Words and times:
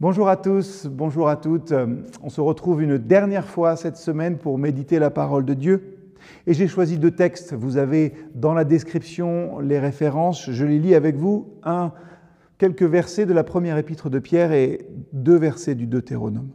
Bonjour 0.00 0.30
à 0.30 0.38
tous, 0.38 0.86
bonjour 0.86 1.28
à 1.28 1.36
toutes. 1.36 1.74
On 2.22 2.30
se 2.30 2.40
retrouve 2.40 2.82
une 2.82 2.96
dernière 2.96 3.46
fois 3.46 3.76
cette 3.76 3.98
semaine 3.98 4.38
pour 4.38 4.56
méditer 4.56 4.98
la 4.98 5.10
parole 5.10 5.44
de 5.44 5.52
Dieu. 5.52 5.98
Et 6.46 6.54
j'ai 6.54 6.68
choisi 6.68 6.96
deux 6.96 7.10
textes. 7.10 7.52
Vous 7.52 7.76
avez 7.76 8.14
dans 8.34 8.54
la 8.54 8.64
description 8.64 9.58
les 9.58 9.78
références. 9.78 10.50
Je 10.50 10.64
les 10.64 10.78
lis 10.78 10.94
avec 10.94 11.16
vous. 11.16 11.52
Un, 11.64 11.92
quelques 12.56 12.82
versets 12.82 13.26
de 13.26 13.34
la 13.34 13.44
première 13.44 13.76
épître 13.76 14.08
de 14.08 14.18
Pierre 14.18 14.52
et 14.52 14.86
deux 15.12 15.36
versets 15.36 15.74
du 15.74 15.86
Deutéronome. 15.86 16.48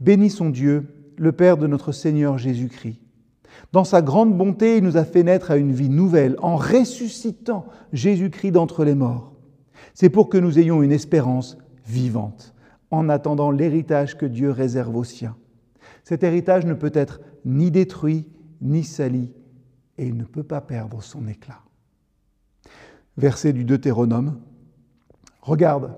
Bénissons 0.00 0.50
Dieu, 0.50 0.86
le 1.16 1.32
Père 1.32 1.56
de 1.56 1.66
notre 1.66 1.92
Seigneur 1.92 2.36
Jésus-Christ. 2.36 3.00
Dans 3.72 3.84
sa 3.84 4.02
grande 4.02 4.36
bonté, 4.36 4.76
il 4.76 4.84
nous 4.84 4.98
a 4.98 5.04
fait 5.04 5.22
naître 5.22 5.50
à 5.50 5.56
une 5.56 5.72
vie 5.72 5.88
nouvelle 5.88 6.36
en 6.42 6.56
ressuscitant 6.56 7.64
Jésus-Christ 7.94 8.50
d'entre 8.50 8.84
les 8.84 8.94
morts. 8.94 9.32
C'est 9.94 10.10
pour 10.10 10.28
que 10.28 10.36
nous 10.36 10.58
ayons 10.58 10.82
une 10.82 10.92
espérance 10.92 11.56
vivante, 11.86 12.54
en 12.90 13.08
attendant 13.08 13.50
l'héritage 13.50 14.16
que 14.16 14.26
Dieu 14.26 14.50
réserve 14.50 14.96
aux 14.96 15.04
siens. 15.04 15.36
Cet 16.04 16.22
héritage 16.22 16.66
ne 16.66 16.74
peut 16.74 16.92
être 16.94 17.20
ni 17.44 17.70
détruit, 17.70 18.28
ni 18.60 18.84
sali, 18.84 19.32
et 19.98 20.06
il 20.06 20.16
ne 20.16 20.24
peut 20.24 20.42
pas 20.42 20.60
perdre 20.60 21.02
son 21.02 21.26
éclat. 21.28 21.60
Verset 23.16 23.52
du 23.52 23.64
Deutéronome. 23.64 24.40
Regarde, 25.42 25.96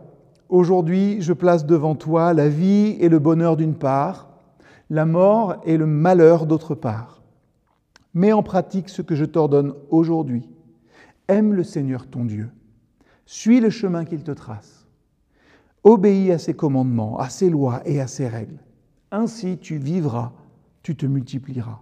aujourd'hui 0.49 1.21
je 1.21 1.33
place 1.33 1.67
devant 1.67 1.95
toi 1.95 2.35
la 2.35 2.49
vie 2.49 2.97
et 3.01 3.09
le 3.09 3.19
bonheur 3.19 3.57
d'une 3.57 3.75
part, 3.75 4.31
la 4.91 5.07
mort 5.07 5.57
et 5.65 5.77
le 5.77 5.87
malheur 5.87 6.47
d'autre 6.47 6.75
part. 6.75 7.23
Mets 8.15 8.33
en 8.33 8.43
pratique 8.43 8.89
ce 8.89 9.03
que 9.03 9.15
je 9.15 9.25
t'ordonne 9.25 9.75
aujourd'hui. 9.89 10.49
Aime 11.29 11.55
le 11.55 11.65
Seigneur 11.65 12.07
ton 12.07 12.25
Dieu. 12.25 12.51
Suis 13.25 13.61
le 13.61 13.71
chemin 13.71 14.05
qu'il 14.05 14.23
te 14.23 14.33
trace. 14.33 14.82
Obéis 15.85 16.31
à 16.31 16.39
ses 16.39 16.55
commandements, 16.55 17.19
à 17.19 17.29
ses 17.29 17.51
lois 17.51 17.83
et 17.85 18.01
à 18.01 18.07
ses 18.07 18.29
règles. 18.29 18.59
Ainsi 19.11 19.59
tu 19.59 19.77
vivras, 19.77 20.33
tu 20.83 20.97
te 20.97 21.07
multiplieras. 21.07 21.81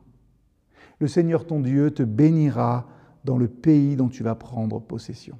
Le 0.98 1.08
Seigneur 1.08 1.46
ton 1.46 1.60
Dieu 1.60 1.90
te 1.90 2.02
bénira 2.02 2.86
dans 3.24 3.38
le 3.38 3.48
pays 3.48 3.96
dont 3.96 4.08
tu 4.08 4.22
vas 4.22 4.34
prendre 4.34 4.80
possession. 4.80 5.38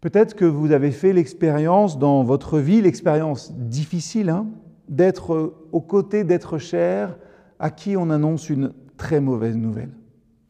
Peut-être 0.00 0.34
que 0.34 0.44
vous 0.44 0.72
avez 0.72 0.90
fait 0.90 1.12
l'expérience 1.12 1.98
dans 1.98 2.24
votre 2.24 2.58
vie, 2.58 2.80
l'expérience 2.80 3.52
difficile, 3.52 4.30
hein, 4.30 4.46
d'être 4.88 5.54
aux 5.70 5.80
côtés 5.80 6.24
d'êtres 6.24 6.58
chers 6.58 7.16
à 7.60 7.70
qui 7.70 7.96
on 7.96 8.10
annonce 8.10 8.50
une 8.50 8.72
très 8.96 9.20
mauvaise 9.20 9.56
nouvelle. 9.56 9.92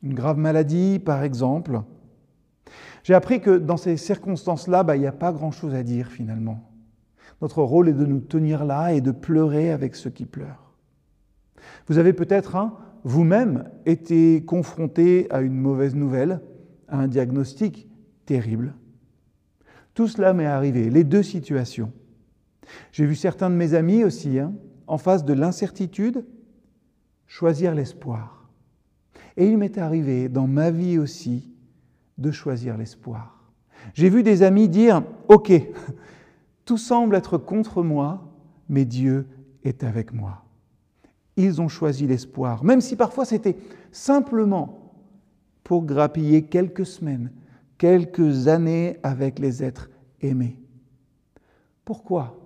Une 0.02 0.14
grave 0.14 0.38
maladie, 0.38 0.98
par 0.98 1.22
exemple, 1.22 1.82
j'ai 3.02 3.14
appris 3.14 3.40
que 3.40 3.58
dans 3.58 3.76
ces 3.76 3.96
circonstances-là, 3.96 4.84
bah, 4.84 4.96
il 4.96 5.00
n'y 5.00 5.06
a 5.06 5.12
pas 5.12 5.32
grand-chose 5.32 5.74
à 5.74 5.82
dire 5.82 6.08
finalement. 6.08 6.70
Notre 7.40 7.62
rôle 7.62 7.88
est 7.88 7.94
de 7.94 8.06
nous 8.06 8.20
tenir 8.20 8.64
là 8.64 8.92
et 8.92 9.00
de 9.00 9.10
pleurer 9.10 9.70
avec 9.70 9.96
ceux 9.96 10.10
qui 10.10 10.24
pleurent. 10.24 10.72
Vous 11.88 11.98
avez 11.98 12.12
peut-être 12.12 12.54
hein, 12.54 12.76
vous-même 13.02 13.68
été 13.86 14.44
confronté 14.44 15.26
à 15.30 15.40
une 15.40 15.54
mauvaise 15.54 15.96
nouvelle, 15.96 16.40
à 16.86 16.98
un 16.98 17.08
diagnostic 17.08 17.88
terrible. 18.26 18.74
Tout 19.94 20.06
cela 20.06 20.32
m'est 20.32 20.46
arrivé, 20.46 20.88
les 20.88 21.04
deux 21.04 21.24
situations. 21.24 21.92
J'ai 22.92 23.04
vu 23.04 23.16
certains 23.16 23.50
de 23.50 23.56
mes 23.56 23.74
amis 23.74 24.04
aussi, 24.04 24.38
hein, 24.38 24.54
en 24.86 24.98
face 24.98 25.24
de 25.24 25.32
l'incertitude, 25.32 26.24
choisir 27.26 27.74
l'espoir. 27.74 28.48
Et 29.36 29.48
il 29.48 29.58
m'est 29.58 29.78
arrivé 29.78 30.28
dans 30.28 30.46
ma 30.46 30.70
vie 30.70 30.98
aussi 30.98 31.51
de 32.18 32.30
choisir 32.30 32.76
l'espoir. 32.76 33.52
J'ai 33.94 34.08
vu 34.08 34.22
des 34.22 34.42
amis 34.42 34.68
dire, 34.68 35.02
OK, 35.28 35.52
tout 36.64 36.78
semble 36.78 37.16
être 37.16 37.38
contre 37.38 37.82
moi, 37.82 38.22
mais 38.68 38.84
Dieu 38.84 39.26
est 39.64 39.84
avec 39.84 40.12
moi. 40.12 40.44
Ils 41.36 41.60
ont 41.60 41.68
choisi 41.68 42.06
l'espoir, 42.06 42.62
même 42.64 42.80
si 42.80 42.96
parfois 42.96 43.24
c'était 43.24 43.56
simplement 43.90 44.92
pour 45.64 45.84
grappiller 45.84 46.42
quelques 46.42 46.86
semaines, 46.86 47.32
quelques 47.78 48.48
années 48.48 48.98
avec 49.02 49.38
les 49.38 49.62
êtres 49.62 49.88
aimés. 50.20 50.58
Pourquoi? 51.84 52.38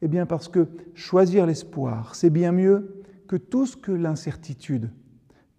Eh 0.00 0.08
bien 0.08 0.26
parce 0.26 0.48
que 0.48 0.68
choisir 0.94 1.46
l'espoir, 1.46 2.14
c'est 2.14 2.30
bien 2.30 2.52
mieux 2.52 3.02
que 3.28 3.36
tout 3.36 3.66
ce 3.66 3.76
que 3.76 3.92
l'incertitude 3.92 4.90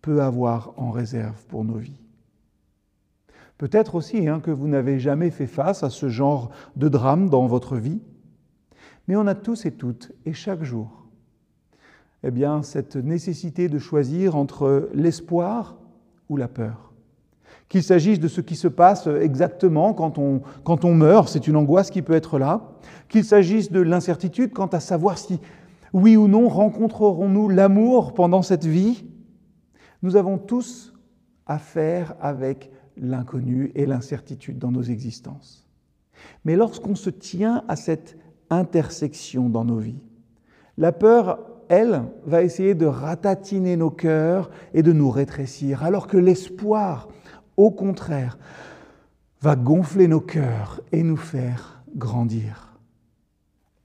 peut 0.02 0.22
avoir 0.22 0.74
en 0.78 0.92
réserve 0.92 1.46
pour 1.46 1.64
nos 1.64 1.78
vies. 1.78 2.02
Peut-être 3.64 3.96
aussi 3.96 4.28
hein, 4.28 4.42
que 4.42 4.52
vous 4.52 4.68
n'avez 4.68 5.00
jamais 5.00 5.30
fait 5.30 5.48
face 5.48 5.84
à 5.84 5.90
ce 5.90 6.10
genre 6.10 6.50
de 6.76 6.90
drame 6.90 7.30
dans 7.30 7.48
votre 7.48 7.78
vie, 7.78 8.02
mais 9.08 9.16
on 9.16 9.26
a 9.26 9.36
tous 9.36 9.66
et 9.66 9.72
toutes, 9.72 10.12
et 10.26 10.34
chaque 10.34 10.64
jour, 10.64 11.06
eh 12.24 12.32
bien, 12.32 12.62
cette 12.62 12.98
nécessité 12.98 13.70
de 13.70 13.80
choisir 13.80 14.36
entre 14.36 14.90
l'espoir 14.94 15.78
ou 16.28 16.36
la 16.36 16.50
peur. 16.50 16.92
Qu'il 17.70 17.84
s'agisse 17.84 18.20
de 18.20 18.28
ce 18.28 18.42
qui 18.42 18.58
se 18.58 18.68
passe 18.68 19.08
exactement 19.08 19.94
quand 19.94 20.18
on, 20.18 20.42
quand 20.66 20.84
on 20.84 20.94
meurt, 20.94 21.30
c'est 21.30 21.48
une 21.48 21.56
angoisse 21.56 21.90
qui 21.90 22.02
peut 22.02 22.16
être 22.16 22.40
là. 22.40 22.74
Qu'il 23.08 23.24
s'agisse 23.24 23.72
de 23.72 23.80
l'incertitude 23.80 24.52
quant 24.52 24.68
à 24.68 24.82
savoir 24.82 25.18
si, 25.18 25.40
oui 25.94 26.18
ou 26.18 26.28
non, 26.28 26.50
rencontrerons-nous 26.50 27.48
l'amour 27.48 28.14
pendant 28.14 28.42
cette 28.42 28.66
vie. 28.66 29.06
Nous 30.02 30.18
avons 30.18 30.38
tous 30.38 30.94
à 31.46 31.60
faire 31.60 32.16
avec 32.20 32.70
l'inconnu 32.98 33.72
et 33.76 33.86
l'incertitude 33.86 34.60
dans 34.60 34.72
nos 34.72 34.84
existences. 34.84 35.68
Mais 36.46 36.56
lorsqu'on 36.56 36.96
se 36.96 37.10
tient 37.10 37.64
à 37.68 37.76
cette 37.76 38.18
intersection 38.50 39.50
dans 39.50 39.66
nos 39.66 39.80
vies, 39.80 40.04
la 40.78 40.92
peur, 40.92 41.40
elle, 41.70 42.04
va 42.26 42.44
essayer 42.44 42.76
de 42.76 42.86
ratatiner 42.86 43.78
nos 43.78 43.90
cœurs 43.90 44.50
et 44.74 44.84
de 44.84 44.92
nous 44.92 45.10
rétrécir, 45.10 45.84
alors 45.84 46.08
que 46.08 46.18
l'espoir, 46.18 47.08
au 47.58 47.72
contraire, 47.72 48.38
va 49.42 49.56
gonfler 49.56 50.08
nos 50.08 50.22
cœurs 50.22 50.82
et 50.92 51.04
nous 51.04 51.18
faire 51.18 51.84
grandir. 51.96 52.78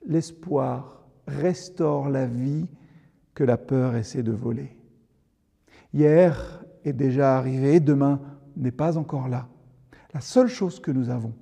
L'espoir 0.07 1.03
restaure 1.27 2.09
la 2.09 2.27
vie 2.27 2.67
que 3.35 3.45
la 3.45 3.57
peur 3.57 3.97
essaie 3.97 4.23
de 4.23 4.33
voler. 4.33 4.77
Hier 5.93 6.65
est 6.85 6.93
déjà 6.93 7.37
arrivé, 7.37 7.81
demain 7.81 8.21
n'est 8.59 8.71
pas 8.71 8.99
encore 8.99 9.29
là. 9.29 9.49
La 10.15 10.21
seule 10.21 10.49
chose 10.49 10.81
que 10.81 10.91
nous 10.91 11.11
avons, 11.11 11.33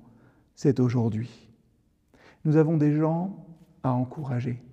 c'est 0.55 0.79
aujourd'hui. 0.79 1.49
Nous 2.45 2.57
avons 2.57 2.77
des 2.77 2.95
gens 2.95 3.45
à 3.83 3.91
encourager. 3.91 4.63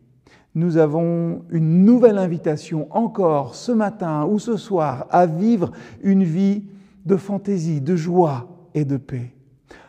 Nous 0.55 0.77
avons 0.77 1.44
une 1.50 1.84
nouvelle 1.84 2.19
invitation 2.19 2.87
encore 2.91 3.55
ce 3.55 3.72
matin 3.72 4.25
ou 4.25 4.38
ce 4.38 4.56
soir 4.56 5.06
à 5.10 5.27
vivre 5.27 5.72
une 6.03 6.22
vie 6.22 6.65
de 7.05 7.16
fantaisie, 7.16 7.81
de 7.81 7.97
joie 7.97 8.47
et 8.75 8.84
de 8.84 8.97
paix. 8.97 9.34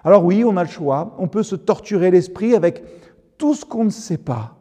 Alors 0.03 0.25
oui, 0.25 0.43
on 0.43 0.57
a 0.57 0.63
le 0.63 0.69
choix, 0.69 1.15
on 1.19 1.27
peut 1.27 1.43
se 1.43 1.55
torturer 1.55 2.11
l'esprit 2.11 2.55
avec 2.55 2.83
tout 3.37 3.53
ce 3.53 3.65
qu'on 3.65 3.85
ne 3.85 3.89
sait 3.89 4.17
pas. 4.17 4.57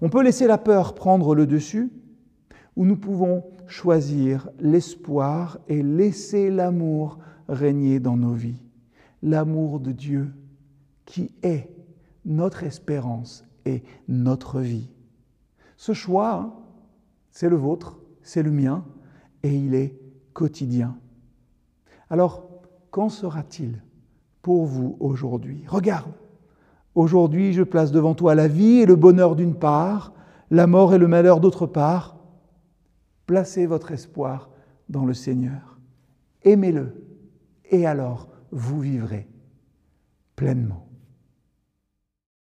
On 0.00 0.08
peut 0.08 0.22
laisser 0.22 0.46
la 0.46 0.58
peur 0.58 0.94
prendre 0.94 1.34
le 1.34 1.46
dessus, 1.46 1.92
ou 2.76 2.84
nous 2.84 2.96
pouvons 2.96 3.44
choisir 3.66 4.48
l'espoir 4.58 5.58
et 5.68 5.82
laisser 5.82 6.50
l'amour 6.50 7.18
régner 7.48 8.00
dans 8.00 8.16
nos 8.16 8.32
vies. 8.32 8.62
L'amour 9.22 9.80
de 9.80 9.92
Dieu 9.92 10.32
qui 11.04 11.32
est 11.42 11.70
notre 12.24 12.62
espérance 12.62 13.44
et 13.64 13.82
notre 14.08 14.60
vie. 14.60 14.88
Ce 15.76 15.92
choix, 15.92 16.34
hein, 16.34 16.52
c'est 17.30 17.48
le 17.48 17.56
vôtre, 17.56 17.98
c'est 18.22 18.42
le 18.42 18.50
mien, 18.50 18.84
et 19.42 19.54
il 19.54 19.74
est 19.74 19.98
quotidien. 20.32 20.96
Alors, 22.08 22.48
qu'en 22.90 23.08
sera-t-il 23.08 23.82
pour 24.42 24.64
vous 24.64 24.96
aujourd'hui? 25.00 25.64
Regarde, 25.66 26.12
aujourd'hui 26.94 27.52
je 27.52 27.62
place 27.62 27.90
devant 27.90 28.14
toi 28.14 28.34
la 28.34 28.48
vie 28.48 28.80
et 28.80 28.86
le 28.86 28.96
bonheur 28.96 29.34
d'une 29.34 29.54
part, 29.54 30.12
la 30.50 30.66
mort 30.66 30.94
et 30.94 30.98
le 30.98 31.08
malheur 31.08 31.40
d'autre 31.40 31.66
part. 31.66 32.18
Placez 33.32 33.64
votre 33.64 33.92
espoir 33.92 34.50
dans 34.90 35.06
le 35.06 35.14
Seigneur. 35.14 35.78
Aimez-le 36.42 37.02
et 37.64 37.86
alors 37.86 38.28
vous 38.50 38.78
vivrez 38.78 39.26
pleinement. 40.36 40.86